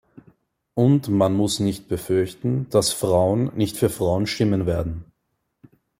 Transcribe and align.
Und 0.73 1.09
man 1.09 1.35
muss 1.35 1.59
nicht 1.59 1.87
befürchten, 1.87 2.67
dass 2.71 2.91
Frauen 2.91 3.51
nicht 3.55 3.77
für 3.77 3.91
Frauen 3.91 4.25
stimmen 4.25 4.65
werden. 4.65 5.05